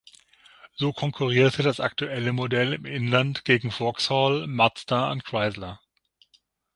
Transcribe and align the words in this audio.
So 0.77 0.93
konkurrierte 0.93 1.61
das 1.61 1.79
aktuelle 1.79 2.33
Modell 2.33 2.73
im 2.73 2.85
Inland 2.85 3.45
gegen 3.45 3.69
Vauxhall, 3.69 4.47
Mazda 4.47 5.11
und 5.11 5.23
Chrysler. 5.23 5.79